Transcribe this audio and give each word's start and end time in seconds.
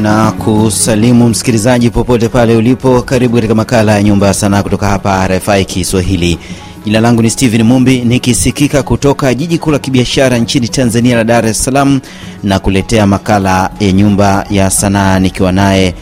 na 0.00 0.32
kusalimu 0.32 1.28
msikilizaji 1.28 1.90
popote 1.90 2.28
pale 2.28 2.56
ulipo. 2.56 3.02
Karibu 3.02 3.34
katika 3.34 3.54
makala 3.54 3.92
ya 3.92 4.02
Nyumba 4.02 4.26
ya 4.26 4.34
Sanaa 4.34 4.62
kutoka 4.62 4.86
hapa 4.88 5.28
RFI 5.28 5.64
Kiswahili. 5.64 6.38
Jina 6.84 7.00
langu 7.00 7.22
ni 7.22 7.30
Steven 7.30 7.62
Mumbi 7.62 8.00
nikisikika 8.04 8.82
kutoka 8.82 9.34
jiji 9.34 9.58
kuu 9.58 9.70
la 9.70 9.78
kibiashara 9.78 10.38
nchini 10.38 10.68
Tanzania 10.68 11.16
la 11.16 11.24
Dar 11.24 11.46
es 11.46 11.64
Salaam 11.64 12.00
na 12.42 12.58
kuletea 12.58 13.06
makala 13.06 13.70
ya 13.80 13.92
Nyumba 13.92 14.46
ya 14.50 14.70
Sanaa 14.70 15.18
nikiwa 15.18 15.52
naye 15.52 15.94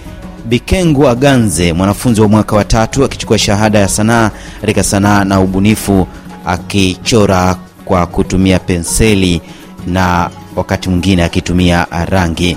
Bikengu 0.48 1.08
Aganze, 1.08 1.72
mwanafunzi 1.72 2.20
wa 2.20 2.28
mwaka 2.28 2.56
wa 2.56 2.64
tatu 2.64 3.04
akichukua 3.04 3.38
shahada 3.38 3.78
ya 3.78 3.88
sanaa 3.88 4.30
katika 4.60 4.82
sanaa 4.82 5.24
na 5.24 5.40
ubunifu, 5.40 6.06
akichora 6.46 7.56
kwa 7.84 8.06
kutumia 8.06 8.58
penseli 8.58 9.40
na 9.86 10.30
wakati 10.56 10.88
mwingine 10.88 11.24
akitumia 11.24 11.86
rangi. 12.10 12.56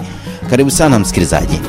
Karibu 0.51 0.71
sana 0.71 0.99
msikilizaji, 0.99 1.59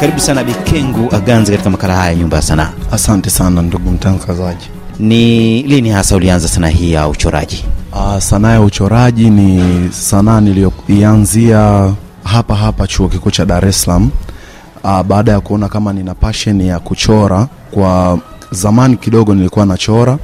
karibu 0.00 0.20
sana 0.20 0.44
Bikengu 0.44 1.14
Aganze 1.14 1.52
katika 1.52 1.70
makala 1.70 1.94
haya 1.96 2.14
Nyumba 2.14 2.36
ya 2.36 2.42
Sanaa. 2.42 2.70
Asante 2.92 3.30
sana 3.30 3.62
ndugu 3.62 3.90
mtangazaji. 3.90 4.68
Ni 4.98 5.62
lini 5.62 5.90
hasa 5.90 6.16
ulianza 6.16 6.48
sanaa 6.48 6.68
hii 6.68 6.92
ya 6.92 7.08
uchoraji? 7.08 7.64
Uh, 7.92 8.18
sanaa 8.18 8.52
ya 8.52 8.60
uchoraji 8.60 9.30
ni 9.30 9.62
sanaa 9.92 10.40
niliyoianzia 10.40 11.92
hapa 12.24 12.54
hapa 12.54 12.86
chuo 12.86 13.08
kikuu 13.08 13.30
cha 13.30 13.44
Dar 13.46 13.66
es 13.68 13.82
Salaam 13.82 14.10
uh, 14.84 15.02
baada 15.02 15.32
ya 15.32 15.40
kuona 15.40 15.68
kama 15.68 15.92
nina 15.92 16.14
passion 16.14 16.60
ya 16.60 16.78
kuchora. 16.78 17.48
Kwa 17.70 18.18
zamani 18.50 18.96
kidogo 18.96 19.34
nilikuwa 19.34 19.66
nachora, 19.66 20.18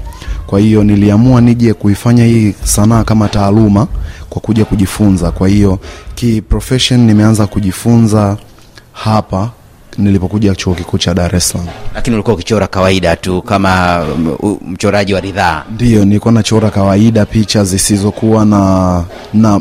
kwa 0.46 0.60
hiyo 0.60 0.84
niliamua 0.84 1.40
nije 1.40 1.74
kuifanya 1.74 2.24
hii 2.24 2.54
sanaa 2.64 3.04
kama 3.04 3.28
taaluma 3.28 3.86
kwa 4.38 4.46
kuja 4.46 4.64
kujifunza. 4.64 5.30
Kwa 5.30 5.48
hiyo 5.48 5.78
ki 6.14 6.42
profession 6.42 7.00
nimeanza 7.00 7.46
kujifunza 7.46 8.36
hapa 8.92 9.50
nilipokuja 9.98 10.54
chuo 10.54 10.74
kikuu 10.74 10.98
cha 10.98 11.14
Dar 11.14 11.36
es 11.36 11.48
Salaam. 11.48 11.68
Lakini 11.94 12.14
ulikuwa 12.16 12.34
ukichora 12.34 12.66
kawaida 12.66 13.16
tu 13.16 13.42
kama 13.42 14.02
um, 14.42 14.58
mchoraji 14.66 15.14
wa 15.14 15.20
ridhaa? 15.20 15.64
Ndiyo, 15.74 16.04
nilikuwa 16.04 16.32
nachora 16.32 16.70
kawaida, 16.70 17.26
picha 17.26 17.64
zisizokuwa 17.64 18.44
na 18.44 19.04
na 19.34 19.60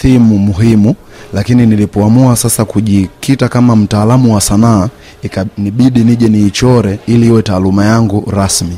thimu 0.00 0.38
muhimu, 0.38 0.94
lakini 1.32 1.66
nilipoamua 1.66 2.36
sasa 2.36 2.64
kujikita 2.64 3.48
kama 3.48 3.76
mtaalamu 3.76 4.34
wa 4.34 4.40
sanaa, 4.40 4.88
ikanibidi 5.22 6.00
nije 6.04 6.28
niichore 6.28 6.98
ili 7.06 7.26
iwe 7.26 7.42
taaluma 7.42 7.84
yangu 7.84 8.30
rasmi. 8.30 8.76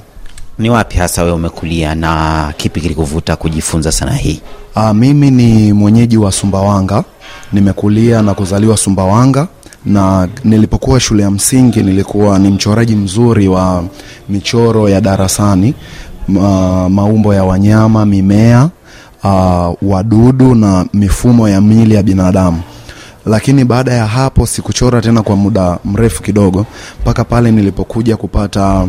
Ni 0.58 0.70
wapi 0.70 0.98
hasa 0.98 1.22
wewe 1.22 1.34
umekulia 1.34 1.94
na 1.94 2.52
kipi 2.56 2.80
kilikuvuta 2.80 3.36
kujifunza 3.36 3.92
sanaa 3.92 4.12
hii? 4.12 4.40
Aa, 4.76 4.94
mimi 4.94 5.30
ni 5.30 5.72
mwenyeji 5.72 6.16
wa 6.16 6.32
Sumbawanga, 6.32 7.04
nimekulia 7.52 8.22
na 8.22 8.34
kuzaliwa 8.34 8.76
Sumbawanga 8.76 9.48
na 9.86 10.28
nilipokuwa 10.44 11.00
shule 11.00 11.22
ya 11.22 11.30
msingi 11.30 11.82
nilikuwa 11.82 12.38
ni 12.38 12.48
mchoraji 12.50 12.96
mzuri 12.96 13.48
wa 13.48 13.84
michoro 14.28 14.88
ya 14.88 15.00
darasani, 15.00 15.74
ma, 16.28 16.88
maumbo 16.88 17.34
ya 17.34 17.44
wanyama, 17.44 18.06
mimea, 18.06 18.68
uh, 19.24 19.74
wadudu 19.82 20.54
na 20.54 20.86
mifumo 20.94 21.48
ya 21.48 21.60
mili 21.60 21.94
ya 21.94 22.02
binadamu. 22.02 22.60
Lakini 23.26 23.64
baada 23.64 23.92
ya 23.92 24.06
hapo 24.06 24.46
sikuchora 24.46 25.00
tena 25.00 25.22
kwa 25.22 25.36
muda 25.36 25.78
mrefu 25.84 26.22
kidogo, 26.22 26.66
mpaka 27.00 27.24
pale 27.24 27.50
nilipokuja 27.50 28.16
kupata 28.16 28.86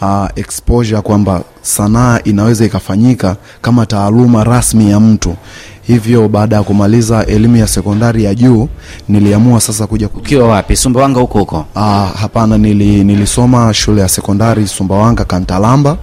uh, 0.00 0.26
exposure 0.36 1.00
kwamba 1.02 1.42
sanaa 1.62 2.20
inaweza 2.24 2.64
ikafanyika 2.64 3.36
kama 3.62 3.86
taaluma 3.86 4.44
rasmi 4.44 4.90
ya 4.90 5.00
mtu. 5.00 5.36
Hivyo 5.82 6.28
baada 6.28 6.56
ya 6.56 6.62
kumaliza 6.62 7.26
elimu 7.26 7.56
ya 7.56 7.66
sekondari 7.66 8.24
ya 8.24 8.34
juu 8.34 8.68
niliamua 9.08 9.60
sasa 9.60 9.86
kuja. 9.86 10.06
Ukiwa 10.06 10.48
wapi? 10.48 10.76
Sumbawanga 10.76 11.20
huko 11.20 11.38
huko? 11.38 11.64
Ah, 11.74 12.06
hapana, 12.20 12.58
nili, 12.58 13.04
nilisoma 13.04 13.74
shule 13.74 14.00
ya 14.00 14.08
sekondari 14.08 14.66
Sumbawanga 14.66 15.24
Kantalamba. 15.24 15.96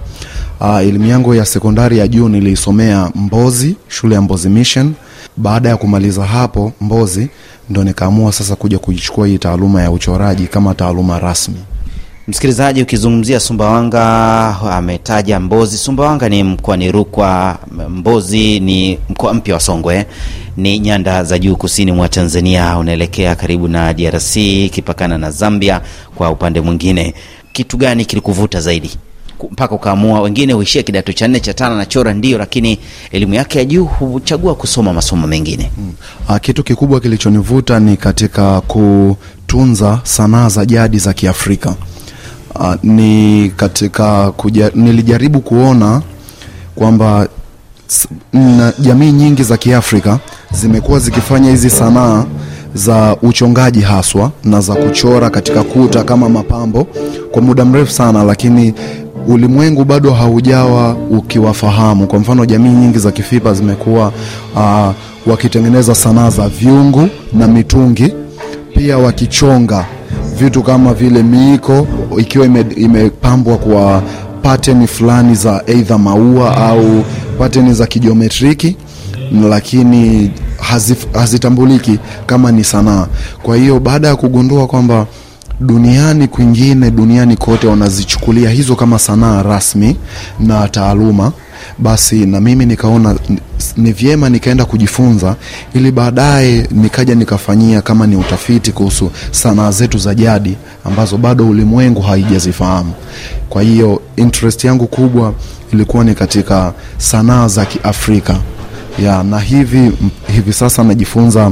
Ah, 0.60 0.82
elimu 0.82 1.06
yangu 1.06 1.34
ya 1.36 1.46
sekondari 1.46 1.98
ya 1.98 2.08
juu 2.08 2.30
nilisomea 2.30 3.10
Mbozi, 3.16 3.76
shule 3.88 4.16
ya 4.16 4.22
Mbozi 4.22 4.50
Mission. 4.50 4.94
Baada 5.38 5.70
ya 5.70 5.78
kumaliza 5.78 6.26
hapo 6.26 6.72
Mbozi 6.82 7.30
ndo 7.70 7.84
nikaamua 7.84 8.32
sasa 8.32 8.56
kuja 8.56 8.80
kuichukua 8.80 9.28
hii 9.28 9.38
taaluma 9.38 9.82
ya 9.82 9.92
uchoraji 9.92 10.48
kama 10.48 10.74
taaluma 10.74 11.20
rasmi. 11.20 11.56
Msikilizaji, 12.28 12.82
ukizungumzia 12.82 13.40
Sumbawanga 13.40 14.04
ametaja 14.72 15.40
Mbozi. 15.40 15.78
Sumbawanga 15.78 16.30
ni 16.30 16.44
mkoani 16.44 16.92
Rukwa, 16.92 17.58
Mbozi 17.90 18.60
ni 18.60 19.00
mkoa 19.10 19.34
mpya 19.34 19.54
wa 19.54 19.60
Songwe, 19.60 20.06
ni 20.58 20.80
nyanda 20.80 21.24
za 21.24 21.40
juu 21.40 21.56
kusini 21.56 21.92
mwa 21.92 22.10
Tanzania, 22.10 22.78
unaelekea 22.78 23.36
karibu 23.36 23.68
na 23.68 23.94
DRC, 23.94 24.36
ikipakana 24.38 25.18
na 25.18 25.32
Zambia 25.32 25.82
kwa 26.16 26.30
upande 26.30 26.62
mwingine. 26.62 27.14
Kitu 27.54 27.78
gani 27.78 28.06
kilikuvuta 28.06 28.62
zaidi 28.62 28.92
mpaka 29.52 29.76
ukaamua? 29.76 30.22
Wengine 30.22 30.54
huishia 30.54 30.84
kidato 30.84 31.14
cha 31.14 31.28
nne 31.28 31.40
cha 31.40 31.54
tano 31.54 31.78
na 31.78 31.86
chora 31.86 32.14
ndio, 32.14 32.38
lakini 32.38 32.80
elimu 33.12 33.34
yake 33.34 33.58
ya 33.60 33.66
juu 33.66 33.86
huchagua 33.86 34.56
kusoma 34.56 34.94
masomo 34.94 35.28
mengine. 35.28 35.72
Hmm. 36.28 36.40
Kitu 36.40 36.64
kikubwa 36.64 37.00
kilichonivuta 37.00 37.80
ni 37.80 37.98
katika 37.98 38.62
kutunza 38.62 40.00
sanaa 40.04 40.50
za 40.50 40.66
jadi 40.66 40.98
za 41.00 41.14
Kiafrika. 41.14 41.76
Uh, 42.60 42.74
ni 42.84 43.52
katika 43.56 44.32
kuja, 44.32 44.72
nilijaribu 44.76 45.40
kuona 45.40 46.02
kwamba 46.76 47.28
jamii 48.80 49.12
nyingi 49.12 49.44
za 49.44 49.58
Kiafrika 49.58 50.20
zimekuwa 50.52 51.00
zikifanya 51.00 51.50
hizi 51.50 51.70
sanaa 51.70 52.26
za 52.74 53.18
uchongaji 53.22 53.82
haswa 53.82 54.32
na 54.44 54.62
za 54.62 54.76
kuchora 54.76 55.30
katika 55.30 55.64
kuta 55.64 56.04
kama 56.04 56.30
mapambo 56.30 56.88
kwa 57.32 57.42
muda 57.42 57.66
mrefu 57.66 57.92
sana, 57.92 58.24
lakini 58.24 58.74
ulimwengu 59.28 59.84
bado 59.86 60.12
haujawa 60.12 60.96
ukiwafahamu. 61.10 62.08
Kwa 62.08 62.20
mfano, 62.20 62.46
jamii 62.46 62.70
nyingi 62.70 63.00
za 63.00 63.12
Kifipa 63.12 63.54
zimekuwa 63.54 64.12
uh, 64.56 64.90
wakitengeneza 65.32 65.96
sanaa 65.96 66.30
za 66.30 66.50
vyungu 66.50 67.08
na 67.34 67.48
mitungi, 67.48 68.14
pia 68.76 68.98
wakichonga 68.98 69.86
vitu 70.40 70.64
kama 70.64 70.94
vile 70.94 71.24
miiko 71.24 71.88
ikiwa 72.18 72.46
imepambwa 72.76 73.54
ime 73.56 73.64
kwa 73.66 74.02
pateni 74.44 74.88
fulani 74.88 75.36
za 75.36 75.64
eidha 75.68 75.98
maua 75.98 76.58
au 76.58 77.04
pateni 77.40 77.74
za 77.74 77.88
kijiometriki, 77.88 78.78
lakini 79.50 80.32
hazif, 80.60 81.06
hazitambuliki 81.14 82.00
kama 82.26 82.52
ni 82.52 82.64
sanaa. 82.64 83.08
Kwa 83.44 83.58
hiyo 83.58 83.80
baada 83.80 84.08
ya 84.08 84.16
kugundua 84.16 84.68
kwamba 84.68 85.06
duniani 85.60 86.28
kwingine, 86.28 86.92
duniani 86.92 87.38
kote 87.38 87.68
wanazichukulia 87.68 88.50
hizo 88.50 88.76
kama 88.76 89.00
sanaa 89.00 89.44
rasmi 89.44 89.96
na 90.40 90.68
taaluma, 90.68 91.32
basi 91.78 92.26
na 92.26 92.42
mimi 92.42 92.66
nikaona 92.66 93.16
ni 93.78 93.92
vyema 93.92 94.30
nikaenda 94.30 94.66
kujifunza 94.66 95.36
ili 95.74 95.92
baadaye 95.92 96.68
nikaja 96.72 97.16
nikafanyia 97.16 97.82
kama 97.82 98.08
ni 98.08 98.16
utafiti 98.16 98.72
kuhusu 98.72 99.12
sanaa 99.32 99.72
zetu 99.72 99.98
za 99.98 100.16
jadi 100.16 100.56
ambazo 100.86 101.18
bado 101.18 101.50
ulimwengu 101.50 102.02
haijazifahamu. 102.02 102.94
Kwa 103.50 103.62
hiyo 103.62 104.02
interest 104.16 104.64
yangu 104.64 104.88
kubwa 104.88 105.34
ilikuwa 105.74 106.04
ni 106.04 106.16
katika 106.16 106.74
sanaa 106.98 107.48
za 107.48 107.66
Kiafrika 107.66 108.36
ya, 109.04 109.24
na 109.24 109.40
hivi 109.40 109.92
hivi 110.34 110.54
sasa 110.54 110.84
najifunza 110.84 111.52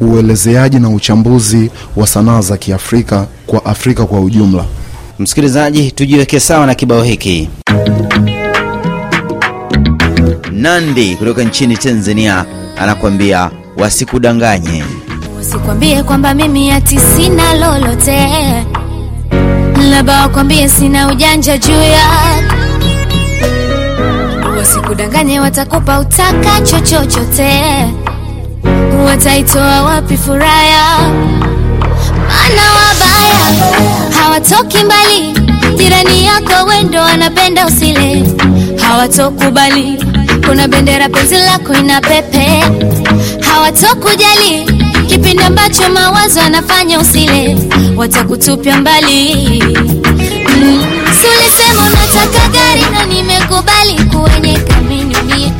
uelezeaji 0.00 0.78
na 0.78 0.88
uchambuzi 0.90 1.70
wa 1.96 2.06
sanaa 2.06 2.40
za 2.40 2.56
Kiafrika 2.56 3.26
kwa 3.46 3.64
Afrika 3.64 4.06
kwa 4.06 4.20
ujumla. 4.20 4.64
Msikilizaji, 5.18 5.90
tujiweke 5.92 6.40
sawa 6.40 6.66
na 6.66 6.74
kibao 6.74 7.02
hiki. 7.02 7.48
Nandi 10.60 11.16
kutoka 11.16 11.42
nchini 11.44 11.76
Tanzania 11.76 12.44
anakuambia 12.78 13.50
wasikudanganye, 13.76 14.84
usikwambie 15.40 16.02
kwamba 16.02 16.34
mimi 16.34 16.70
ati 16.72 16.98
sina 17.00 17.54
lolote, 17.54 18.28
labda 19.90 20.20
wakwambie 20.20 20.68
sina 20.68 21.08
ujanja 21.08 21.58
juu 21.58 21.72
ya, 21.82 22.06
wasikudanganye, 24.58 25.40
watakupa 25.40 26.00
utakacho 26.00 26.80
chochote, 26.80 27.62
wataitoa 29.06 29.82
wapi 29.82 30.16
furaha? 30.16 30.98
Maana 32.28 32.62
wabaya 32.72 33.38
hawatoki 34.22 34.84
mbali, 34.84 35.32
jirani 35.76 36.24
yako 36.26 36.64
wendo 36.68 37.00
wanapenda 37.00 37.66
usile, 37.66 38.24
hawatokubali 38.82 40.04
kuna 40.50 40.66
bendera 40.68 41.08
penzi 41.08 41.36
lako 41.36 41.74
ina 41.74 42.00
hawatokujali 43.40 44.66
kipindi 45.06 45.42
ambacho 45.42 45.88
mawazo 45.90 46.40
anafanya 46.40 47.00
usile, 47.00 47.56
watakutupia 47.96 48.76
mbali. 48.76 49.34
Mm. 50.56 50.84
Si 51.20 51.26
unataka 51.82 52.48
gari 52.48 52.82
na 52.92 53.04
nimekubali 53.06 53.92
kuwenye 54.10 54.58
kamini 54.58 55.52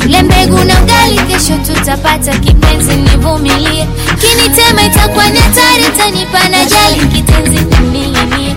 tule 0.00 0.22
mbegu 0.22 0.58
na 0.64 0.82
ugali 0.82 1.18
kesho 1.28 1.56
tutapata 1.66 2.32
kipenzi, 2.38 2.92
nivumilie. 2.96 3.86
Kinitema 4.20 4.82
itakuwa 4.82 5.28
ni 5.28 5.38
hatari, 5.38 5.84
tanipa 5.98 6.48
na 6.48 6.64
jali 6.64 7.00
kitenzi 7.14 7.64
nimiimie. 7.82 8.56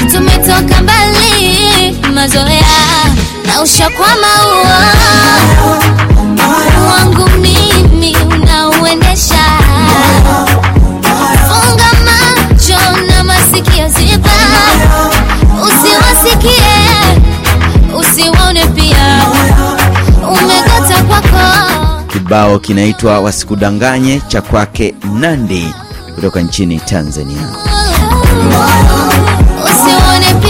Si 0.00 0.06
mbali, 0.82 1.96
mazoea 2.14 3.05
na 3.64 3.90
kwa 3.90 4.06
maua. 4.06 4.86
Wangu 6.92 7.28
mimi 7.40 8.16
unauendesha. 8.16 9.44
Funga 11.48 11.90
macho 12.04 13.00
na 13.06 13.24
masikio 13.24 13.88
ziba, 13.88 14.30
usiwasikie 15.62 16.62
usiwaone 17.98 18.66
pia, 18.66 19.20
umekata 20.28 21.02
kwako. 21.02 21.72
Kibao 22.12 22.58
kinaitwa 22.58 23.20
Wasikudanganye 23.20 24.20
cha 24.28 24.42
kwake 24.42 24.94
Nandi 25.12 25.74
kutoka 26.14 26.40
nchini 26.40 26.80
Tanzania. 26.80 27.48
usione 29.64 30.34
pia 30.40 30.45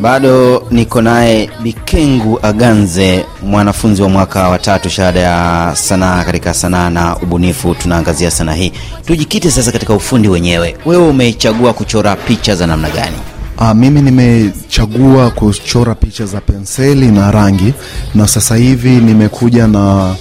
Bado 0.00 0.62
niko 0.70 1.02
naye 1.02 1.50
Bikengu 1.62 2.38
Aganze, 2.42 3.24
mwanafunzi 3.42 4.02
wa 4.02 4.08
mwaka 4.08 4.48
wa 4.48 4.58
tatu 4.58 4.90
shahada 4.90 5.20
ya 5.20 5.70
sanaa 5.76 6.24
katika 6.24 6.54
sanaa 6.54 6.90
na 6.90 7.16
ubunifu. 7.16 7.74
Tunaangazia 7.74 8.30
sanaa 8.30 8.52
hii, 8.54 8.72
tujikite 9.06 9.50
sasa 9.50 9.72
katika 9.72 9.94
ufundi 9.94 10.28
wenyewe. 10.28 10.76
Wewe 10.86 11.08
umechagua 11.08 11.72
kuchora 11.72 12.16
picha 12.16 12.54
za 12.56 12.66
namna 12.66 12.90
gani? 12.90 13.16
Aa, 13.58 13.74
mimi 13.74 14.02
nimechagua 14.02 15.30
kuchora 15.30 15.94
picha 15.94 16.26
za 16.26 16.40
penseli 16.40 17.06
na 17.06 17.30
rangi, 17.30 17.74
na 18.14 18.28
sasa 18.28 18.56
hivi 18.56 18.90
nimekuja 18.90 19.66
na 19.66 20.14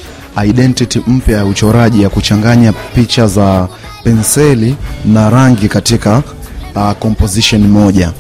identity 0.46 1.02
mpya 1.08 1.38
ya 1.38 1.46
uchoraji 1.46 2.04
ya 2.04 2.10
kuchanganya 2.10 2.74
picha 2.74 3.28
za 3.28 3.68
penseli 4.04 4.76
na 5.06 5.30
rangi 5.30 5.68
katika 5.70 6.24
uh, 6.76 6.92
composition 6.92 7.68
moja, 7.68 8.12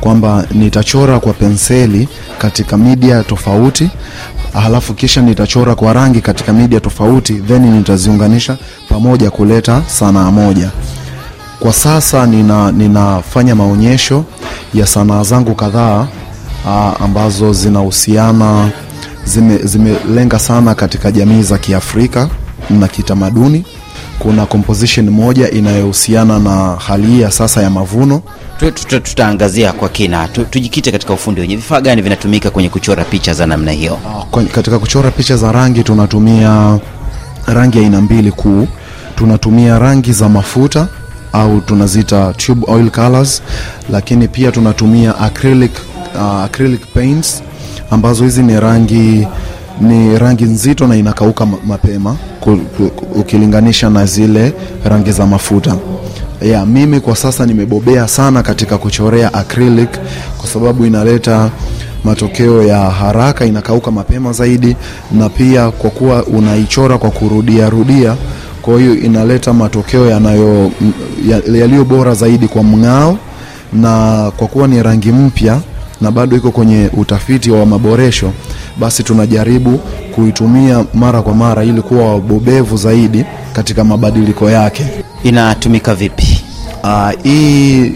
kwamba 0.00 0.44
nitachora 0.52 1.20
kwa 1.20 1.32
penseli 1.32 2.08
katika 2.38 2.76
media 2.76 3.22
tofauti 3.22 3.90
halafu 4.62 4.94
kisha 4.94 5.22
nitachora 5.22 5.74
kwa 5.74 5.92
rangi 5.92 6.20
katika 6.20 6.52
media 6.52 6.80
tofauti, 6.80 7.34
then 7.34 7.62
nitaziunganisha 7.76 8.56
pamoja 8.88 9.30
kuleta 9.30 9.82
sanaa 9.86 10.30
moja. 10.30 10.70
Kwa 11.60 11.72
sasa 11.72 12.26
nina, 12.26 12.72
ninafanya 12.72 13.54
maonyesho 13.54 14.24
ya 14.74 14.86
sanaa 14.86 15.22
zangu 15.22 15.54
kadhaa 15.54 16.06
ah, 16.68 16.92
ambazo 17.00 17.52
zinahusiana 17.52 18.70
zime- 19.26 19.58
zimelenga 19.64 20.38
sana 20.38 20.74
katika 20.74 21.10
jamii 21.12 21.42
za 21.42 21.58
Kiafrika 21.58 22.28
na 22.70 22.88
kitamaduni. 22.88 23.64
Kuna 24.18 24.46
composition 24.46 25.10
moja 25.10 25.50
inayohusiana 25.50 26.38
na 26.38 26.76
hali 26.86 27.06
hii 27.06 27.20
ya 27.20 27.30
sasa 27.30 27.62
ya 27.62 27.70
mavuno. 27.70 28.22
Tu- 28.58 28.70
tu- 28.70 29.00
Tutaangazia 29.00 29.72
kwa 29.72 29.88
kina, 29.88 30.28
tujikite 30.28 30.92
katika 30.92 31.12
ufundi 31.12 31.40
wenye 31.40 31.56
Vifaa 31.56 31.80
gani 31.80 32.02
vinatumika 32.02 32.50
kwenye 32.50 32.68
kuchora 32.68 33.04
picha 33.04 33.34
za 33.34 33.46
namna 33.46 33.72
hiyo? 33.72 33.98
Katika 34.54 34.78
kuchora 34.78 35.10
picha 35.10 35.36
za 35.36 35.52
rangi 35.52 35.82
tunatumia 35.82 36.78
rangi 37.46 37.78
aina 37.78 38.00
mbili 38.00 38.32
kuu. 38.32 38.68
Tunatumia 39.16 39.78
rangi 39.78 40.12
za 40.12 40.28
mafuta 40.28 40.88
au 41.32 41.60
tunaziita 41.60 42.32
tube 42.32 42.64
oil 42.68 42.90
colors, 42.90 43.42
lakini 43.90 44.28
pia 44.28 44.52
tunatumia 44.52 45.18
acrylic, 45.18 45.72
uh, 46.14 46.22
acrylic 46.44 46.80
paints 46.94 47.42
ambazo 47.90 48.24
hizi 48.24 48.42
ni 48.42 48.60
rangi 48.60 49.26
ni 49.80 50.18
rangi 50.18 50.44
nzito 50.44 50.86
na 50.86 50.96
inakauka 50.96 51.46
mapema 51.66 52.16
ukilinganisha 53.14 53.90
na 53.90 54.06
zile 54.06 54.52
rangi 54.84 55.12
za 55.12 55.26
mafuta. 55.26 55.76
Ya 56.42 56.66
mimi 56.66 57.00
kwa 57.00 57.16
sasa 57.16 57.46
nimebobea 57.46 58.08
sana 58.08 58.42
katika 58.42 58.78
kuchorea 58.78 59.34
acrylic 59.34 59.90
kwa 60.38 60.48
sababu 60.48 60.86
inaleta 60.86 61.50
matokeo 62.04 62.62
ya 62.62 62.78
haraka, 62.78 63.44
inakauka 63.46 63.90
mapema 63.90 64.32
zaidi, 64.32 64.76
na 65.12 65.28
pia 65.28 65.70
kwa 65.70 65.90
kuwa 65.90 66.24
unaichora 66.24 66.98
kwa 66.98 67.10
kurudia 67.10 67.70
rudia, 67.70 68.16
kwa 68.62 68.78
hiyo 68.80 68.94
inaleta 68.96 69.52
matokeo 69.52 70.06
yanayo 70.10 70.70
yaliyo 71.52 71.84
bora 71.84 72.14
zaidi 72.14 72.48
kwa 72.48 72.62
mng'ao, 72.62 73.18
na 73.72 74.30
kwa 74.36 74.46
kuwa 74.48 74.68
ni 74.68 74.82
rangi 74.82 75.12
mpya 75.12 75.60
na 76.00 76.10
bado 76.10 76.36
iko 76.36 76.50
kwenye 76.50 76.90
utafiti 76.96 77.50
wa 77.50 77.66
maboresho, 77.66 78.32
basi 78.80 79.02
tunajaribu 79.02 79.78
kuitumia 80.14 80.84
mara 80.94 81.22
kwa 81.22 81.34
mara 81.34 81.64
ili 81.64 81.82
kuwa 81.82 82.12
wabobevu 82.14 82.76
zaidi 82.76 83.24
katika 83.52 83.84
mabadiliko 83.84 84.50
yake. 84.50 84.86
Inatumika 85.24 85.94
vipi? 85.94 86.40
Uh, 86.84 87.10
hii 87.22 87.92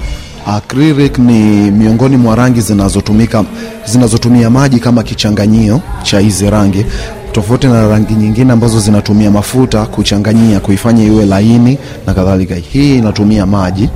acrylic 0.46 1.18
ni 1.18 1.70
miongoni 1.70 2.16
mwa 2.16 2.36
rangi 2.36 2.60
zinazotumika 2.60 3.44
zinazotumia 3.86 4.50
maji 4.50 4.80
kama 4.80 5.02
kichanganyio 5.02 5.80
cha 6.02 6.18
hizi 6.20 6.50
rangi 6.50 6.86
tofauti 7.32 7.66
na 7.66 7.88
rangi 7.88 8.14
nyingine 8.14 8.52
ambazo 8.52 8.80
zinatumia 8.80 9.30
mafuta 9.30 9.86
kuchanganyia 9.86 10.60
kuifanya 10.60 11.04
iwe 11.04 11.26
laini 11.26 11.78
na 12.06 12.14
kadhalika. 12.14 12.54
Hii 12.54 12.98
inatumia 12.98 13.46
maji, 13.46 13.88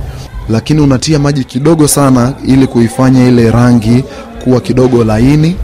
lakini 0.49 0.81
unatia 0.81 1.19
maji 1.19 1.43
kidogo 1.43 1.87
sana 1.87 2.33
ili 2.47 2.67
kuifanya 2.67 3.27
ile 3.27 3.51
rangi 3.51 4.03
kuwa 4.43 4.61
kidogo 4.61 5.03
laini 5.03 5.55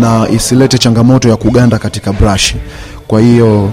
na 0.00 0.28
isilete 0.28 0.78
changamoto 0.78 1.28
ya 1.28 1.36
kuganda 1.36 1.78
katika 1.78 2.12
brush. 2.12 2.54
Kwa 3.08 3.20
hiyo 3.20 3.70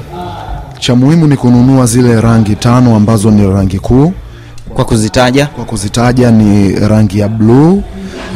cha 0.80 0.96
muhimu 0.96 1.28
ni 1.28 1.38
kununua 1.38 1.86
zile 1.86 2.22
rangi 2.22 2.56
tano 2.56 2.96
ambazo 2.96 3.32
ni 3.32 3.48
rangi 3.54 3.80
kuu 3.80 4.14
Kwa 4.74 4.86
kuzitaja, 4.86 5.46
kwa 5.46 5.66
kuzitaja 5.66 6.32
ni 6.32 6.72
rangi 6.76 7.20
ya 7.20 7.28
bluu, 7.28 7.84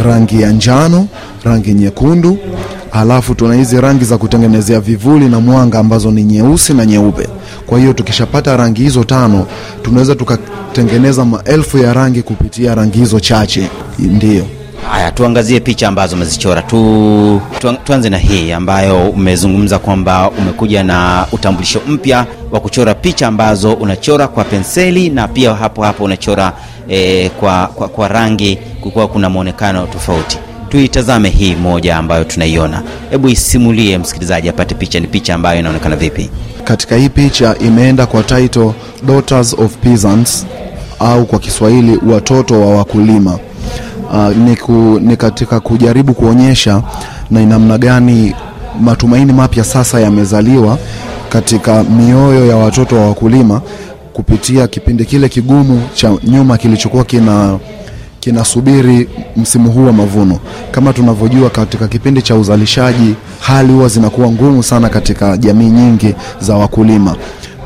rangi 0.05 0.41
ya 0.41 0.51
njano, 0.51 1.07
rangi 1.43 1.73
nyekundu, 1.73 2.37
alafu 2.91 3.35
tuna 3.35 3.55
hizi 3.55 3.81
rangi 3.81 4.05
za 4.05 4.17
kutengenezea 4.17 4.79
vivuli 4.79 5.25
na 5.29 5.39
mwanga 5.39 5.79
ambazo 5.79 6.11
ni 6.11 6.23
nyeusi 6.23 6.73
na 6.73 6.85
nyeupe. 6.85 7.27
Kwa 7.65 7.79
hiyo 7.79 7.93
tukishapata 7.93 8.57
rangi 8.57 8.81
hizo 8.81 9.03
tano, 9.03 9.45
tunaweza 9.83 10.15
tukatengeneza 10.15 11.25
maelfu 11.25 11.77
ya 11.77 11.93
rangi 11.93 12.21
kupitia 12.21 12.75
rangi 12.75 12.97
hizo 12.99 13.19
chache. 13.19 13.69
Ndiyo. 13.99 14.45
Haya 14.91 15.11
tuangazie 15.11 15.59
picha 15.59 15.87
ambazo 15.87 16.15
umezichora 16.15 16.61
tu, 16.61 17.41
tu, 17.59 17.73
tuanze 17.83 18.09
na 18.09 18.17
hii 18.17 18.51
ambayo 18.51 19.09
umezungumza 19.09 19.79
kwamba 19.79 20.29
umekuja 20.31 20.83
na 20.83 21.25
utambulisho 21.31 21.81
mpya 21.87 22.25
wa 22.51 22.59
kuchora 22.59 22.95
picha 22.95 23.27
ambazo 23.27 23.73
unachora 23.73 24.27
kwa 24.27 24.43
penseli 24.43 25.09
na 25.09 25.27
pia 25.27 25.55
hapo 25.55 25.83
hapo 25.83 26.03
unachora 26.03 26.53
eh, 26.89 27.31
kwa, 27.39 27.67
kwa, 27.67 27.87
kwa 27.87 28.07
rangi 28.07 28.55
kukuwa 28.81 29.07
kuna 29.07 29.29
mwonekano 29.29 29.87
tofauti. 29.87 30.37
Tuitazame 30.69 31.29
hii 31.29 31.55
moja 31.55 31.97
ambayo 31.97 32.23
tunaiona, 32.23 32.81
hebu 33.11 33.29
isimulie 33.29 33.97
msikilizaji 33.97 34.49
apate 34.49 34.75
picha. 34.75 34.99
Ni 34.99 35.07
picha 35.07 35.35
ambayo 35.35 35.59
inaonekana 35.59 35.95
vipi? 35.95 36.29
Katika 36.63 36.95
hii 36.95 37.09
picha 37.09 37.55
imeenda 37.59 38.05
kwa 38.05 38.23
title 38.23 38.71
Daughters 39.03 39.53
of 39.53 39.75
Peasants 39.75 40.45
au 40.99 41.25
kwa 41.25 41.39
Kiswahili 41.39 41.99
watoto 42.13 42.61
wa 42.61 42.75
wakulima. 42.77 43.39
Uh, 44.13 44.37
ni, 44.37 44.55
ku, 44.55 44.71
ni 45.01 45.17
katika 45.17 45.59
kujaribu 45.59 46.13
kuonyesha 46.13 46.81
na 47.31 47.45
namna 47.45 47.77
gani 47.77 48.35
matumaini 48.81 49.33
mapya 49.33 49.63
sasa 49.63 49.99
yamezaliwa 49.99 50.77
katika 51.29 51.83
mioyo 51.83 52.45
ya 52.47 52.55
watoto 52.55 52.95
wa 52.95 53.07
wakulima 53.07 53.61
kupitia 54.13 54.67
kipindi 54.67 55.05
kile 55.05 55.29
kigumu 55.29 55.81
cha 55.93 56.11
nyuma 56.23 56.57
kilichokuwa 56.57 57.03
kina 57.03 57.59
kinasubiri 58.19 59.09
msimu 59.37 59.71
huu 59.71 59.85
wa 59.85 59.93
mavuno. 59.93 60.39
Kama 60.71 60.93
tunavyojua, 60.93 61.49
katika 61.49 61.87
kipindi 61.87 62.21
cha 62.21 62.35
uzalishaji 62.35 63.15
hali 63.39 63.73
huwa 63.73 63.87
zinakuwa 63.87 64.31
ngumu 64.31 64.63
sana 64.63 64.89
katika 64.89 65.37
jamii 65.37 65.69
nyingi 65.69 66.15
za 66.39 66.55
wakulima. 66.55 67.15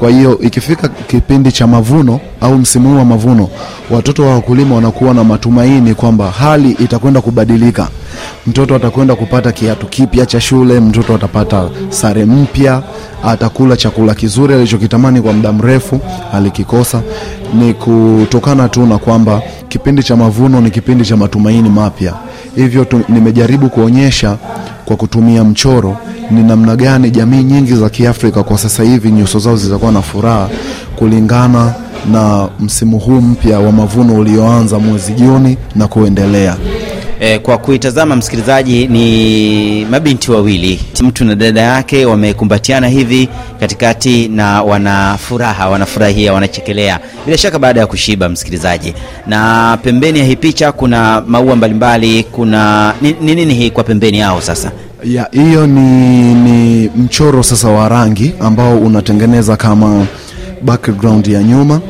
Kwa 0.03 0.12
hiyo 0.12 0.39
ikifika 0.39 0.88
kipindi 0.88 1.51
cha 1.51 1.67
mavuno 1.67 2.19
au 2.41 2.57
msimu 2.57 2.89
huu 2.89 2.98
wa 2.98 3.05
mavuno, 3.05 3.50
watoto 3.91 4.24
wa 4.24 4.33
wakulima 4.33 4.75
wanakuwa 4.75 5.13
na 5.13 5.24
matumaini 5.24 5.93
kwamba 5.95 6.31
hali 6.31 6.72
itakwenda 6.72 7.22
kubadilika. 7.22 7.88
Mtoto 8.48 8.75
atakwenda 8.75 9.15
kupata 9.15 9.51
kiatu 9.51 9.86
kipya 9.88 10.25
cha 10.25 10.41
shule, 10.41 10.79
mtoto 10.79 11.15
atapata 11.15 11.69
sare 11.89 12.25
mpya, 12.25 12.83
atakula 13.25 13.77
chakula 13.77 14.13
kizuri 14.15 14.53
alichokitamani 14.53 15.22
kwa 15.22 15.33
muda 15.33 15.51
mrefu 15.53 16.00
alikikosa. 16.33 17.01
Ni 17.53 17.74
kutokana 17.74 18.69
tu 18.69 18.86
na 18.86 18.98
kwamba 18.98 19.41
kipindi 19.69 20.03
cha 20.03 20.15
mavuno 20.15 20.62
ni 20.62 20.72
kipindi 20.72 21.05
cha 21.05 21.17
matumaini 21.17 21.69
mapya. 21.69 22.13
Hivyo 22.55 22.86
nimejaribu 23.10 23.69
kuonyesha 23.69 24.38
kwa 24.86 24.95
kutumia 24.95 25.43
mchoro 25.43 25.98
ni 26.31 26.43
namna 26.43 26.75
gani 26.75 27.12
jamii 27.12 27.43
nyingi 27.43 27.75
za 27.75 27.89
Kiafrika 27.89 28.43
kwa 28.43 28.57
sasa 28.57 28.83
hivi 28.83 29.12
nyuso 29.12 29.39
zao 29.39 29.55
zitakuwa 29.55 29.91
na 29.91 30.01
furaha 30.01 30.50
kulingana 30.95 31.74
na 32.12 32.50
msimu 32.60 33.00
huu 33.00 33.22
mpya 33.22 33.60
wa 33.60 33.72
mavuno 33.72 34.13
ulioanza 34.15 34.79
mwezi 34.79 35.13
Juni 35.13 35.57
na 35.75 35.88
kuendelea. 35.88 36.55
E, 37.25 37.39
kwa 37.39 37.58
kuitazama 37.58 38.15
msikilizaji, 38.15 38.88
ni 38.88 39.86
mabinti 39.86 40.32
wawili, 40.32 40.80
mtu 41.03 41.25
na 41.25 41.36
dada 41.36 41.62
yake 41.62 42.06
wamekumbatiana 42.06 42.88
hivi 42.88 43.30
katikati 43.60 44.27
na 44.27 44.63
wanafuraha, 44.63 45.70
wanafurahia, 45.70 46.34
wanachekelea 46.34 47.00
bila 47.25 47.38
shaka 47.38 47.60
baada 47.60 47.80
ya 47.80 47.88
kushiba, 47.88 48.30
msikilizaji. 48.30 48.94
Na 49.27 49.77
pembeni 49.84 50.20
ya 50.20 50.25
hii 50.25 50.36
picha 50.36 50.72
kuna 50.72 51.24
maua 51.27 51.56
mbalimbali, 51.56 52.24
kuna 52.24 52.94
ni 53.01 53.15
ni 53.22 53.36
nini 53.36 53.53
hii 53.53 53.70
kwa 53.70 53.84
pembeni 53.84 54.20
yao 54.20 54.42
sasa? 54.42 54.72
ya 55.03 55.27
hiyo 55.32 55.68
ni, 55.68 56.34
ni 56.34 56.89
mchoro 56.98 57.44
sasa 57.44 57.68
wa 57.68 57.89
rangi 57.89 58.34
ambao 58.39 58.77
unatengeneza 58.77 59.58
kama 59.58 60.06
background 60.62 61.27
ya 61.27 61.44
nyuma 61.44 61.82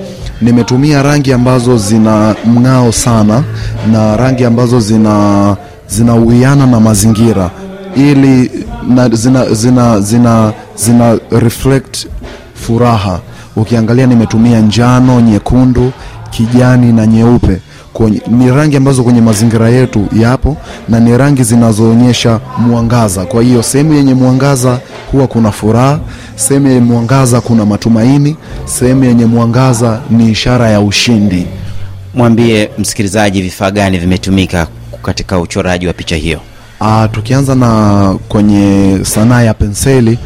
nimetumia 0.44 1.04
rangi 1.04 1.34
ambazo 1.34 1.78
zina 1.78 2.36
mng'ao 2.46 2.92
sana 2.92 3.44
na 3.92 4.18
rangi 4.18 4.46
ambazo 4.46 4.80
zina 4.80 5.56
zinauiana 5.88 6.66
na 6.68 6.80
mazingira. 6.80 7.50
Ili 7.96 8.52
na 8.90 9.10
zina, 9.10 9.54
zina, 9.54 10.00
zina, 10.00 10.54
zina 10.76 11.18
reflect 11.32 12.08
furaha. 12.54 13.20
Ukiangalia 13.56 14.06
nimetumia 14.08 14.60
njano 14.60 15.22
nyekundu 15.22 15.92
kijani 16.30 16.94
na 16.94 17.08
nyeupe 17.08 17.62
kwenye, 17.94 18.22
ni 18.28 18.52
rangi 18.52 18.78
ambazo 18.78 19.04
kwenye 19.04 19.22
mazingira 19.22 19.70
yetu 19.70 20.08
yapo 20.20 20.58
na 20.90 21.00
ni 21.00 21.18
rangi 21.18 21.44
zinazoonyesha 21.44 22.40
mwangaza. 22.58 23.26
Kwa 23.26 23.44
hiyo 23.44 23.64
sehemu 23.64 23.94
yenye 23.94 24.14
mwangaza 24.14 24.80
huwa 25.12 25.28
kuna 25.28 25.52
furaha, 25.52 26.00
sehemu 26.36 26.68
yenye 26.68 26.80
mwangaza 26.82 27.42
kuna 27.42 27.66
matumaini, 27.66 28.36
sehemu 28.66 29.04
yenye 29.04 29.26
mwangaza 29.26 30.02
ni 30.10 30.32
ishara 30.32 30.70
ya 30.70 30.82
ushindi. 30.82 31.48
Mwambie 32.14 32.70
msikilizaji 32.78 33.42
vifaa 33.42 33.72
gani 33.72 33.98
vimetumika 33.98 34.68
katika 35.04 35.40
uchoraji 35.40 35.88
wa 35.88 35.94
picha 35.94 36.16
hiyo. 36.16 36.40
Aa, 36.82 37.08
tukianza 37.08 37.56
na 37.56 38.16
kwenye 38.30 39.00
sanaa 39.04 39.42
ya 39.42 39.54
penseli, 39.54 40.20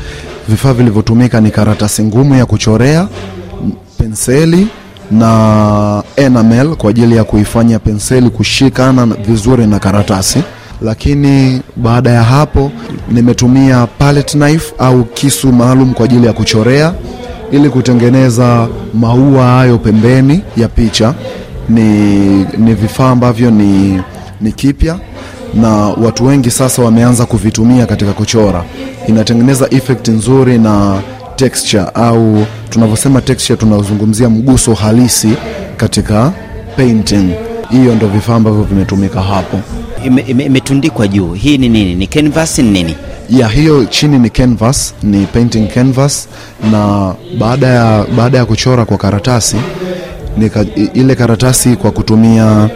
vifaa 0.50 0.74
vilivyotumika 0.74 1.42
ni 1.42 1.52
karatasi 1.52 2.04
ngumu 2.04 2.36
ya 2.36 2.46
kuchorea, 2.46 3.08
penseli 3.98 4.68
na 5.12 6.04
enamel 6.16 6.76
kwa 6.76 6.90
ajili 6.90 7.16
ya 7.16 7.24
kuifanya 7.24 7.80
penseli 7.80 8.30
kushikana 8.30 9.06
vizuri 9.06 9.68
na 9.68 9.80
karatasi. 9.80 10.44
Lakini 10.82 11.62
baada 11.76 12.10
ya 12.10 12.24
hapo 12.24 12.72
nimetumia 13.12 13.88
palette 13.98 14.38
knife 14.38 14.74
au 14.80 15.04
kisu 15.04 15.52
maalum 15.54 15.94
kwa 15.94 16.06
ajili 16.06 16.28
ya 16.28 16.34
kuchorea 16.34 16.94
ili 17.52 17.70
kutengeneza 17.70 18.68
maua 18.94 19.46
hayo 19.46 19.78
pembeni 19.78 20.42
ya 20.58 20.68
picha. 20.68 21.14
Ni, 21.70 21.84
ni 22.58 22.74
vifaa 22.74 23.10
ambavyo 23.10 23.52
ni, 23.52 24.02
ni 24.42 24.52
kipya 24.52 25.00
na 25.54 25.70
watu 25.88 26.26
wengi 26.26 26.52
sasa 26.52 26.82
wameanza 26.82 27.26
kuvitumia 27.26 27.86
katika 27.86 28.12
kuchora. 28.14 28.64
Inatengeneza 29.08 29.68
effect 29.72 30.08
nzuri 30.08 30.58
na 30.58 31.00
texture 31.42 31.84
au 31.94 32.46
tunavyosema 32.70 33.22
texture, 33.22 33.58
tunazungumzia 33.58 34.30
mguso 34.30 34.74
halisi 34.74 35.30
katika 35.78 36.32
painting. 36.78 37.30
Hiyo 37.70 37.96
ndo 37.96 38.08
vifaa 38.08 38.36
ambavyo 38.36 38.64
vimetumika 38.64 39.22
hapo. 39.22 39.60
Ime- 40.06 40.22
ime- 40.28 41.08
juu, 41.10 41.34
hii 41.34 41.58
ni 41.58 41.70
nini? 41.70 41.96
Ni 41.96 42.08
canvas, 42.08 42.60
ni 42.60 42.72
nini? 42.72 42.96
ya 43.30 43.48
hiyo 43.48 43.86
chini 43.86 44.20
ni 44.20 44.30
canvas, 44.30 44.94
ni 45.04 45.26
painting 45.26 45.68
canvas, 45.68 46.28
na 46.72 47.14
baada 47.40 47.68
ya, 47.68 48.06
baada 48.18 48.38
ya 48.38 48.46
kuchora 48.46 48.86
kwa 48.86 48.98
karatasi 48.98 49.56
ni 50.38 50.50
ka, 50.50 50.66
ile 50.94 51.16
karatasi 51.16 51.76
kwa 51.76 51.92
kutumia 51.92 52.70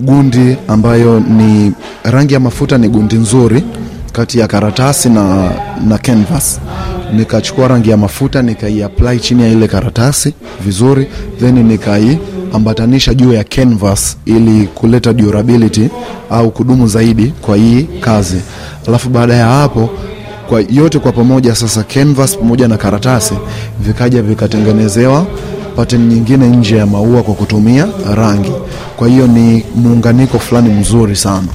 gundi 0.00 0.56
ambayo 0.68 1.20
ni 1.20 1.72
rangi 2.04 2.34
ya 2.34 2.40
mafuta, 2.40 2.78
ni 2.78 2.88
gundi 2.88 3.14
nzuri 3.16 3.62
kati 4.12 4.38
ya 4.38 4.46
karatasi 4.48 5.08
na, 5.08 5.50
na 5.88 5.98
canvas. 5.98 6.60
Nikachukua 7.12 7.68
rangi 7.68 7.90
ya 7.90 7.96
mafuta 7.96 8.42
nikaiapply 8.42 9.18
chini 9.20 9.42
ya 9.42 9.48
ile 9.48 9.68
karatasi 9.68 10.34
vizuri, 10.64 11.06
then 11.40 11.54
nikaiambatanisha 11.62 13.14
juu 13.14 13.32
ya 13.32 13.44
canvas 13.44 14.16
ili 14.24 14.66
kuleta 14.66 15.12
durability 15.12 15.88
au 16.30 16.50
kudumu 16.50 16.88
zaidi 16.88 17.32
kwa 17.40 17.56
hii 17.56 17.82
kazi. 18.00 18.40
Alafu 18.88 19.08
baada 19.08 19.34
ya 19.34 19.46
hapo 19.46 19.90
kwa 20.48 20.60
yote 20.70 20.98
kwa 20.98 21.12
pamoja 21.12 21.54
sasa 21.54 21.82
canvas 21.82 22.38
pamoja 22.38 22.68
na 22.68 22.76
karatasi 22.76 23.34
vikaja 23.80 24.22
vikatengenezewa 24.22 25.26
pattern 25.76 26.06
nyingine 26.08 26.48
nje 26.48 26.76
ya 26.76 26.86
maua 26.86 27.22
kwa 27.22 27.34
kutumia 27.34 27.86
rangi. 28.14 28.52
Kwa 28.96 29.08
hiyo 29.08 29.26
ni 29.26 29.64
muunganiko 29.74 30.38
fulani 30.38 30.68
mzuri 30.68 31.16
sana. 31.16 31.48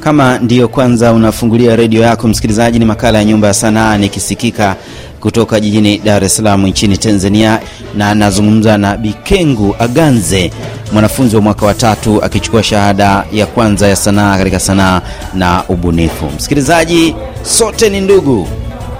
Kama 0.00 0.38
ndiyo 0.38 0.68
kwanza 0.68 1.12
unafungulia 1.12 1.76
redio 1.76 2.02
yako 2.02 2.28
msikilizaji, 2.28 2.78
ni 2.78 2.84
makala 2.84 3.18
ya 3.18 3.24
Nyumba 3.24 3.48
ya 3.48 3.54
Sanaa 3.54 3.98
nikisikika 3.98 4.76
kutoka 5.20 5.60
jijini 5.60 5.98
Dar 5.98 6.24
es 6.24 6.36
Salaam 6.36 6.66
nchini 6.66 6.96
Tanzania, 6.98 7.60
na 7.96 8.14
nazungumza 8.14 8.78
na 8.78 8.96
Bikengu 8.96 9.76
Aganze, 9.78 10.50
mwanafunzi 10.92 11.36
wa 11.36 11.42
mwaka 11.42 11.66
wa 11.66 11.74
tatu 11.74 12.24
akichukua 12.24 12.62
shahada 12.62 13.24
ya 13.32 13.46
kwanza 13.46 13.88
ya 13.88 13.96
sanaa 13.96 14.38
katika 14.38 14.58
sanaa 14.60 15.00
na 15.34 15.64
ubunifu. 15.68 16.24
Msikilizaji, 16.36 17.14
sote 17.42 17.88
ni 17.90 18.00
ndugu, 18.00 18.48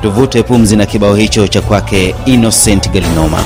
tuvute 0.02 0.42
pumzi 0.42 0.76
na 0.76 0.86
kibao 0.86 1.14
hicho 1.14 1.48
cha 1.48 1.60
kwake 1.60 2.14
Innocent 2.26 2.90
Galinoma. 2.92 3.44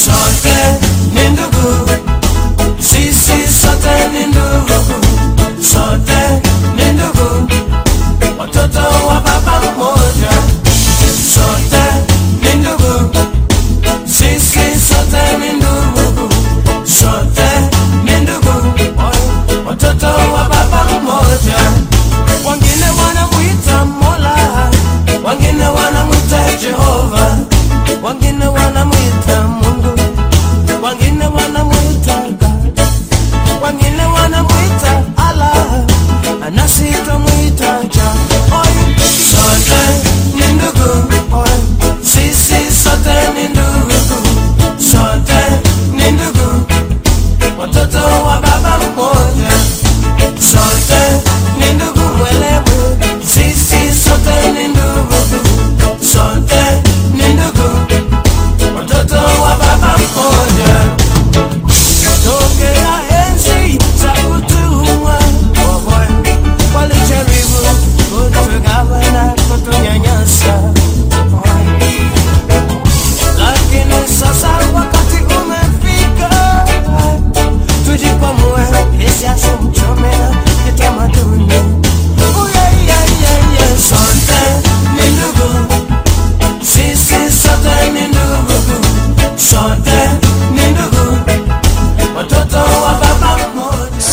sun. 0.00 0.29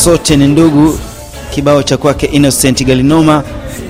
Sote 0.07 0.37
ni 0.37 0.47
ndugu, 0.47 0.99
kibao 1.49 1.83
cha 1.83 1.97
kwake 1.97 2.25
Innocent 2.25 2.85
Galinoma, 2.85 3.43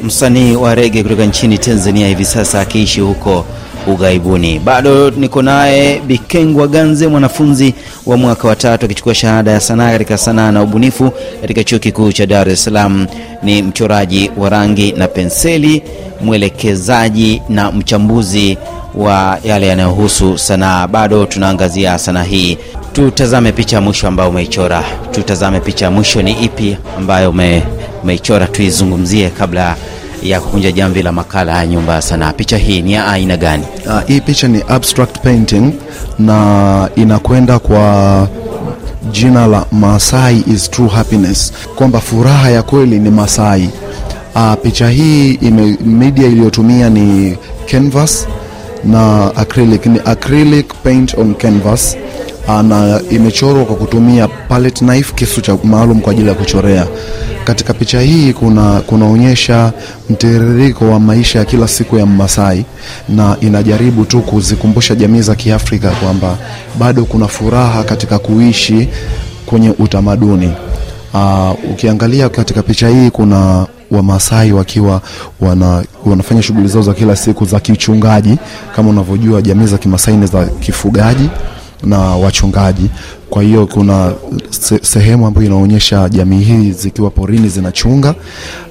msanii 0.04 0.56
wa 0.56 0.76
rege 0.76 1.04
kutoka 1.04 1.26
nchini 1.26 1.58
Tanzania, 1.58 2.08
hivi 2.08 2.26
sasa 2.26 2.62
akiishi 2.62 3.02
huko 3.02 3.46
ughaibuni. 3.88 4.60
Bado 4.60 5.10
niko 5.10 5.42
naye 5.42 6.00
Bikengwa 6.08 6.68
Ganze, 6.68 7.08
mwanafunzi 7.08 7.74
wa 8.06 8.18
mwaka 8.18 8.48
wa 8.48 8.56
tatu 8.56 8.86
akichukua 8.86 9.16
shahada 9.16 9.52
ya 9.52 9.60
sanaa 9.60 9.92
katika 9.92 10.18
sanaa 10.18 10.52
na 10.52 10.64
ubunifu 10.64 11.12
katika 11.42 11.64
chuo 11.64 11.80
kikuu 11.80 12.12
cha 12.12 12.26
Dar 12.26 12.50
es 12.50 12.64
Salaam. 12.64 13.08
Ni 13.44 13.62
mchoraji 13.64 14.32
wa 14.38 14.50
rangi 14.50 14.92
na 14.92 15.08
penseli, 15.08 15.84
mwelekezaji 16.22 17.42
na 17.50 17.72
mchambuzi 17.72 18.58
wa 18.96 19.38
yale 19.44 19.68
yanayohusu 19.68 20.38
sanaa. 20.38 20.88
Bado 20.88 21.26
tunaangazia 21.26 22.00
sanaa 22.00 22.24
hii. 22.24 22.58
Tutazame 22.98 23.52
picha 23.52 23.76
ya 23.76 23.82
mwisho 23.82 24.08
ambayo 24.08 24.30
umeichora. 24.30 24.84
Tutazame 25.12 25.60
picha 25.60 25.86
ya 25.86 25.92
mwisho 25.92 26.22
ni 26.22 26.32
ipi 26.44 26.78
ambayo 26.98 27.30
ume, 27.30 27.64
umeichora, 28.04 28.48
tuizungumzie 28.48 29.30
kabla 29.30 29.76
ya 30.24 30.42
kukunja 30.42 30.72
jamvi 30.72 31.04
la 31.04 31.12
makala 31.12 31.58
ya 31.58 31.68
nyumba 31.68 31.94
ya 31.94 32.02
sanaa. 32.02 32.34
Picha 32.34 32.58
hii 32.58 32.82
ni 32.82 32.94
ya 32.94 33.08
aina 33.08 33.38
gani? 33.38 33.64
Uh, 33.86 34.02
hii 34.08 34.22
picha 34.22 34.48
ni 34.48 34.64
abstract 34.68 35.20
painting 35.20 35.74
na 36.20 36.90
inakwenda 36.96 37.60
kwa 37.60 38.28
jina 39.12 39.48
la 39.48 39.66
Masai 39.72 40.44
is 40.54 40.72
true 40.72 40.90
happiness, 40.90 41.54
kwamba 41.76 42.00
furaha 42.00 42.50
ya 42.50 42.64
kweli 42.64 43.00
ni 43.00 43.10
Masai. 43.10 43.70
Uh, 44.36 44.54
picha 44.64 44.90
hii 44.90 45.34
ime, 45.34 45.78
media 45.86 46.28
iliyotumia 46.28 46.90
ni 46.90 47.38
canvas 47.72 48.28
na 48.84 49.32
acrylic, 49.36 49.86
ni 49.86 50.00
acrylic 50.06 50.74
paint 50.84 51.14
on 51.18 51.36
canvas 51.36 51.98
uh, 52.48 52.62
na 52.62 53.02
imechorwa 53.10 53.66
kwa 53.66 53.76
kutumia 53.76 54.28
palette 54.28 54.86
knife, 54.86 55.14
kisu 55.16 55.42
cha 55.42 55.58
maalum 55.64 56.02
kwa 56.02 56.12
ajili 56.12 56.28
ya 56.30 56.34
kuchorea. 56.36 56.88
Katika 57.44 57.74
picha 57.74 58.02
hii 58.02 58.34
kuna 58.34 58.82
kunaonyesha 58.82 59.74
mtiririko 60.10 60.86
wa 60.90 61.00
maisha 61.00 61.40
ya 61.40 61.46
kila 61.46 61.68
siku 61.68 61.98
ya 61.98 62.06
Mmasai 62.06 62.66
na 63.10 63.38
inajaribu 63.42 64.06
tu 64.06 64.22
kuzikumbusha 64.22 64.96
jamii 64.96 65.22
za 65.22 65.36
Kiafrika 65.36 65.90
kwamba 65.92 66.38
bado 66.80 67.06
kuna 67.06 67.28
furaha 67.28 67.84
katika 67.84 68.20
kuishi 68.20 68.90
kwenye 69.46 69.70
utamaduni. 69.70 70.52
Aa, 71.14 71.52
ukiangalia 71.72 72.30
katika 72.30 72.64
picha 72.64 72.90
hii 72.90 73.10
kuna 73.10 73.66
Wamasai 73.92 74.52
wakiwa 74.52 75.02
wana, 75.40 75.84
wanafanya 76.06 76.42
shughuli 76.42 76.68
zao 76.68 76.82
za 76.82 76.94
kila 76.94 77.16
siku 77.16 77.46
za 77.46 77.60
kichungaji. 77.60 78.38
Kama 78.76 78.90
unavyojua 78.90 79.42
jamii 79.42 79.66
za 79.66 79.78
Kimasai 79.78 80.18
ni 80.18 80.28
za 80.28 80.46
kifugaji 80.46 81.30
na 81.84 81.98
wachungaji. 82.00 82.90
Kwa 83.30 83.44
hiyo 83.44 83.66
kuna 83.68 84.14
sehemu 84.82 85.28
ambayo 85.28 85.48
inaonyesha 85.48 86.10
jamii 86.10 86.40
hii 86.44 86.72
zikiwa 86.72 87.10
porini 87.10 87.50
zinachunga. 87.50 88.16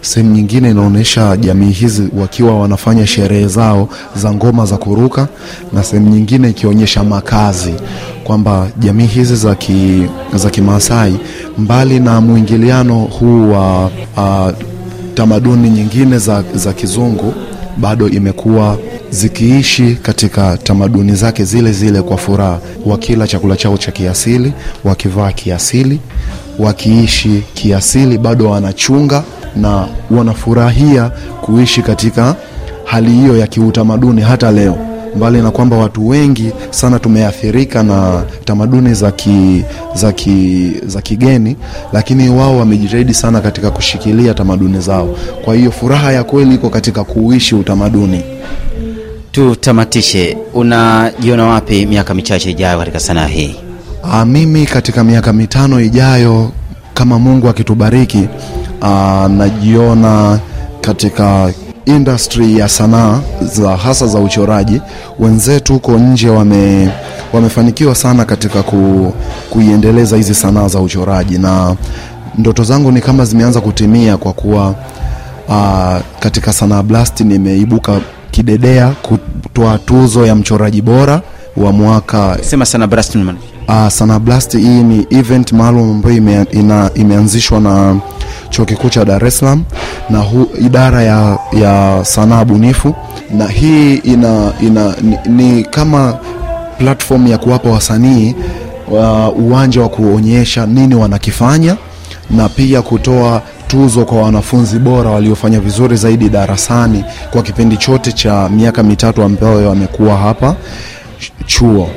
Sehemu 0.01 0.35
nyingine 0.35 0.71
inaonyesha 0.71 1.37
jamii 1.37 1.71
hizi 1.71 2.09
wakiwa 2.21 2.61
wanafanya 2.61 3.07
sherehe 3.07 3.47
zao 3.47 3.89
za 4.17 4.33
ngoma 4.35 4.67
za 4.67 4.77
kuruka, 4.77 5.29
na 5.73 5.83
sehemu 5.83 6.11
nyingine 6.11 6.51
ikionyesha 6.51 7.05
makazi, 7.05 7.75
kwamba 8.25 8.69
jamii 8.79 9.07
hizi 9.07 9.37
za 9.37 9.55
ki, 9.55 10.07
za 10.35 10.51
Kimaasai 10.51 11.17
mbali 11.59 12.01
na 12.01 12.21
mwingiliano 12.21 12.95
huu 12.99 13.51
wa 13.53 13.91
tamaduni 15.15 15.71
nyingine 15.71 16.19
za, 16.19 16.45
za 16.55 16.73
kizungu 16.73 17.35
bado 17.77 18.09
imekuwa 18.09 18.79
zikiishi 19.17 19.99
katika 20.03 20.57
tamaduni 20.57 21.15
zake 21.15 21.45
zile 21.45 21.73
zile 21.73 22.03
kwa 22.03 22.17
furaha, 22.17 22.59
wakila 22.87 23.27
chakula 23.27 23.57
chao 23.57 23.79
cha 23.79 23.93
kiasili, 23.93 24.53
wakivaa 24.85 25.33
kiasili, 25.33 26.01
wakiishi 26.59 27.43
kiasili, 27.55 28.19
bado 28.19 28.51
wanachunga 28.51 29.23
na 29.57 29.89
wanafurahia 30.11 31.11
kuishi 31.41 31.83
katika 31.83 32.35
hali 32.85 33.11
hiyo 33.11 33.37
ya 33.37 33.47
kiutamaduni 33.47 34.21
hata 34.23 34.51
leo. 34.51 34.79
Mbali 35.17 35.43
na 35.43 35.51
kwamba 35.51 35.77
watu 35.77 36.09
wengi 36.09 36.53
sana 36.71 36.99
tumeathirika 36.99 37.83
na 37.83 38.23
tamaduni 38.45 38.95
za 38.95 39.11
ki, 39.11 39.65
za 39.95 40.13
ki, 40.13 40.73
za 40.87 41.01
kigeni, 41.03 41.57
lakini 41.93 42.29
wao 42.29 42.59
wamejitahidi 42.59 43.15
sana 43.15 43.41
katika 43.41 43.71
kushikilia 43.71 44.35
tamaduni 44.35 44.81
zao. 44.81 45.17
Kwa 45.45 45.55
hiyo 45.55 45.71
furaha 45.71 46.13
ya 46.13 46.25
kweli 46.25 46.55
iko 46.55 46.71
katika 46.71 47.05
kuishi 47.05 47.55
utamaduni. 47.55 48.23
Tutamatishe, 49.37 50.37
unajiona 50.55 51.45
wapi 51.47 51.87
miaka 51.87 52.15
michache 52.15 52.51
ijayo 52.51 52.79
katika 52.79 53.01
sanaa 53.01 53.27
hii? 53.27 53.57
Aa, 54.05 54.25
mimi 54.25 54.67
katika 54.67 55.05
miaka 55.05 55.33
mitano 55.33 55.81
ijayo 55.81 56.51
kama 56.95 57.19
Mungu 57.19 57.49
akitubariki, 57.49 58.29
najiona 59.29 60.39
katika 60.81 61.53
industry 61.85 62.59
ya 62.59 62.69
sanaa 62.69 63.21
za 63.43 63.77
hasa 63.77 64.07
za 64.07 64.19
uchoraji. 64.19 64.81
Wenzetu 65.19 65.73
huko 65.73 65.93
nje 65.93 66.29
wame 66.31 66.91
wamefanikiwa 67.33 67.95
sana 67.95 68.25
katika 68.25 68.63
ku, 68.63 69.13
kuiendeleza 69.51 70.17
hizi 70.17 70.35
sanaa 70.35 70.69
za 70.69 70.81
uchoraji, 70.81 71.39
na 71.39 71.77
ndoto 72.39 72.65
zangu 72.65 72.93
ni 72.93 73.01
kama 73.01 73.25
zimeanza 73.25 73.61
kutimia 73.61 74.17
kwa 74.17 74.33
kuwa 74.33 74.75
aa, 75.51 76.01
katika 76.21 76.53
Sanaa 76.53 76.83
Blast 76.83 77.21
nimeibuka 77.21 78.01
kidedea 78.37 78.89
kutoa 79.03 79.79
tuzo 79.79 80.27
ya 80.27 80.35
mchoraji 80.35 80.83
bora 80.83 81.21
wa 81.57 81.73
mwaka 81.73 82.39
Sema 82.43 82.67
sana 82.67 82.87
Blast. 82.87 83.17
Uh, 83.17 83.89
sana 83.89 84.19
Blast 84.19 84.53
hii 84.59 84.83
ni 84.83 85.07
event 85.11 85.53
maalum 85.53 85.91
ambayo 85.91 86.17
ime, 86.17 86.47
ina, 86.53 86.91
imeanzishwa 86.95 87.61
na 87.61 87.97
chuo 88.51 88.65
kikuu 88.65 88.89
cha 88.89 89.05
Dar 89.05 89.25
es 89.27 89.39
Salaam 89.39 89.65
na 90.11 90.19
hu, 90.19 90.49
idara 90.61 91.03
ya, 91.03 91.39
ya 91.53 92.01
sanaa 92.05 92.45
bunifu, 92.45 92.95
na 93.35 93.47
hii 93.49 93.95
ina, 93.95 94.53
ina, 94.61 94.95
ni, 95.03 95.19
ni 95.27 95.65
kama 95.65 96.15
platform 96.79 97.27
ya 97.27 97.39
kuwapa 97.39 97.69
wasanii 97.71 98.35
wa 98.91 99.33
uwanja 99.33 99.81
wa 99.81 99.89
kuonyesha 99.89 100.67
nini 100.67 100.95
wanakifanya 100.95 101.77
na 102.31 102.49
pia 102.49 102.83
kutoa 102.83 103.43
tuzo 103.67 104.05
kwa 104.05 104.23
wanafunzi 104.23 104.79
bora 104.79 105.11
waliofanya 105.11 105.61
vizuri 105.61 105.97
zaidi 105.97 106.29
darasani 106.29 107.05
kwa 107.31 107.43
kipindi 107.43 107.77
chote 107.77 108.13
cha 108.13 108.49
miaka 108.49 108.83
mitatu 108.83 109.23
ambayo 109.23 109.69
wamekuwa 109.69 110.17
hapa 110.17 110.57
chuo. 111.47 111.91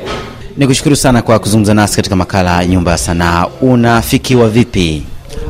Ni 0.56 0.66
kushukuru 0.66 0.96
sana 0.96 1.22
kwa 1.22 1.38
kuzungumza 1.38 1.74
nasi 1.74 1.96
katika 1.96 2.16
makala 2.16 2.56
ya 2.62 2.66
Nyumba 2.66 2.90
ya 2.90 2.98
Sanaa. 2.98 3.46
Unafikiwa 3.60 4.48
vipi? 4.48 5.02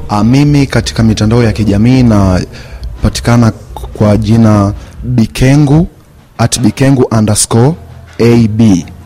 A, 0.09 0.25
mimi 0.25 0.67
katika 0.67 1.03
mitandao 1.03 1.43
ya 1.43 1.53
kijamii 1.53 2.03
napatikana 2.03 3.53
kwa 3.99 4.17
jina 4.17 4.73
Bikengu 5.03 5.87
at 6.39 6.61
Bikengu 6.61 7.03
underscore 7.03 7.73
ab 8.21 8.63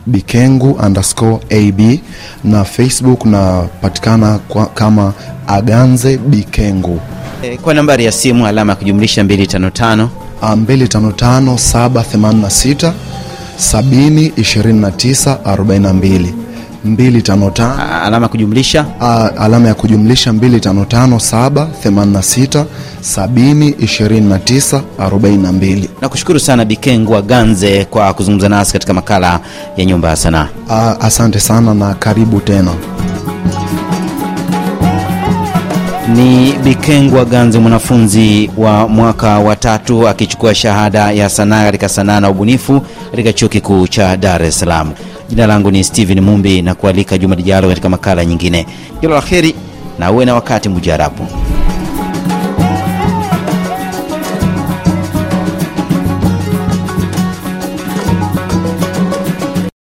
Bikengu 0.07 0.71
underscore 0.71 1.37
ab 1.51 1.99
na 2.43 2.63
Facebook 2.63 3.25
napatikana 3.25 4.39
kama 4.73 5.13
Aganze 5.47 6.17
Bikengu 6.17 6.99
E, 7.43 7.57
kwa 7.57 7.73
nambari 7.73 8.05
ya 8.05 8.11
simu 8.11 8.47
alama 8.47 8.71
ya 8.71 8.75
kujumlisha 8.75 9.23
255 9.23 10.07
255 10.41 11.55
786 11.55 12.91
70 13.59 14.31
29 14.31 15.37
42 15.45 16.27
255 16.87 18.03
alama 18.05 18.27
kujumlisha 18.27 18.85
alama 19.39 19.67
ya 19.67 19.73
kujumlisha 19.73 20.31
255 20.31 21.67
786 21.85 22.65
70 23.01 23.73
29 23.73 24.81
42. 24.99 25.87
na 26.01 26.09
kushukuru 26.09 26.39
sana 26.39 26.65
Bikengu 26.65 27.15
Aganze 27.15 27.85
kwa 27.85 28.13
kuzungumza 28.13 28.49
nasi 28.49 28.73
katika 28.73 28.93
makala 28.93 29.39
ya 29.77 29.85
Nyumba 29.85 30.09
ya 30.09 30.15
Sanaa. 30.15 30.47
Asante 31.01 31.39
sana 31.39 31.73
na 31.73 31.93
karibu 31.93 32.39
tena. 32.39 32.71
Ni 36.13 36.53
Bikengwa 36.63 37.25
Ganze, 37.25 37.59
mwanafunzi 37.59 38.51
wa 38.57 38.87
mwaka 38.87 39.39
wa 39.39 39.55
tatu 39.55 40.07
akichukua 40.07 40.55
shahada 40.55 41.11
ya 41.11 41.29
sanaa 41.29 41.63
katika 41.63 41.89
sanaa 41.89 42.19
na 42.19 42.29
ubunifu 42.29 42.81
katika 43.11 43.33
chuo 43.33 43.49
kikuu 43.49 43.87
cha 43.87 44.17
Dar 44.17 44.43
es 44.43 44.59
Salaam. 44.59 44.91
Jina 45.29 45.47
langu 45.47 45.71
ni 45.71 45.83
Steven 45.83 46.19
Mumbi 46.21 46.61
na 46.61 46.75
kualika 46.75 47.17
juma 47.17 47.35
lijalo 47.35 47.67
katika 47.69 47.89
makala 47.89 48.25
nyingine. 48.25 48.65
Kila 49.01 49.15
la 49.15 49.21
heri 49.21 49.55
na 49.99 50.11
uwe 50.11 50.25
na 50.25 50.33
wakati 50.35 50.69
mujarabu. 50.69 51.27